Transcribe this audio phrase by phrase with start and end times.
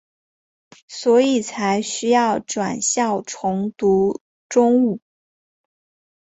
[0.87, 4.99] 所以才需要转校重读中五。